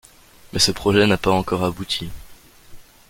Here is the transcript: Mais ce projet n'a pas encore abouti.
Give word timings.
Mais 0.51 0.57
ce 0.57 0.71
projet 0.71 1.05
n'a 1.05 1.17
pas 1.17 1.29
encore 1.29 1.63
abouti. 1.63 2.09